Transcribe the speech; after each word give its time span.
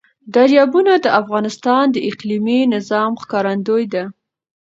دریابونه 0.35 0.93
د 0.99 1.07
افغانستان 1.21 1.83
د 1.91 1.97
اقلیمي 2.09 2.59
نظام 2.75 3.11
ښکارندوی 3.21 3.83
ده. 3.93 4.03